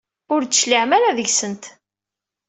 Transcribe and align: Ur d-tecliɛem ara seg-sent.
Ur 0.33 0.41
d-tecliɛem 0.43 0.91
ara 0.97 1.17
seg-sent. 1.17 1.63